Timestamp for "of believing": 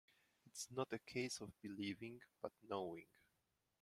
1.41-2.21